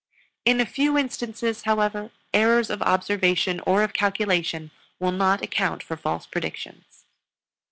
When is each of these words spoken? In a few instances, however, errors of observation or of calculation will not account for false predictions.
In 0.45 0.59
a 0.59 0.65
few 0.65 0.97
instances, 0.97 1.61
however, 1.61 2.09
errors 2.33 2.71
of 2.71 2.81
observation 2.81 3.59
or 3.67 3.83
of 3.83 3.93
calculation 3.93 4.71
will 4.97 5.11
not 5.11 5.43
account 5.43 5.83
for 5.83 5.95
false 5.95 6.25
predictions. 6.25 7.05